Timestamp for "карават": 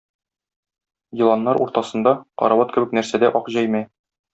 2.43-2.77